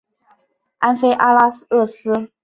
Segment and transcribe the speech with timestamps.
[0.79, 2.31] 安菲阿拉俄斯。